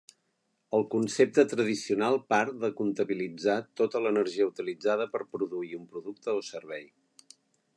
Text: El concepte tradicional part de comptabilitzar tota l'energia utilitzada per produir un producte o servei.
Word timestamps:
El 0.75 0.85
concepte 0.93 1.43
tradicional 1.49 2.17
part 2.35 2.57
de 2.63 2.71
comptabilitzar 2.79 3.57
tota 3.83 4.01
l'energia 4.07 4.49
utilitzada 4.53 5.07
per 5.17 5.23
produir 5.37 5.71
un 5.81 5.85
producte 5.93 6.37
o 6.39 6.41
servei. 6.49 6.91